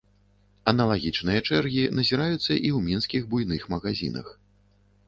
[0.71, 4.35] Аналагічныя чэргі назіраюцца і ў мінскіх буйных магазінах.